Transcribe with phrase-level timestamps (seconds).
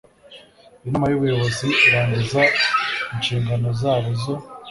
[0.85, 2.41] inama y ubuyobozi irangiza
[3.13, 4.33] inshingano zayo zo